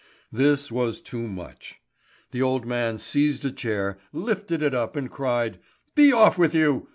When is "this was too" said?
0.31-1.27